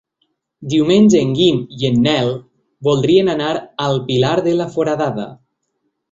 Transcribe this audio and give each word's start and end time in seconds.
Diumenge 0.73 1.19
en 1.25 1.33
Guim 1.39 1.57
i 1.81 1.83
en 1.89 1.99
Nel 2.05 2.31
voldrien 2.87 3.29
anar 3.33 3.51
al 3.89 3.99
Pilar 4.07 4.31
de 4.47 4.55
la 4.63 4.67
Foradada. 4.77 5.27